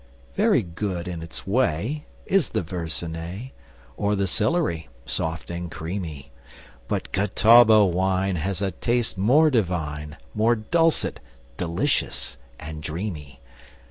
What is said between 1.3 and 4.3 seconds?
way Is the Verzenay, Or the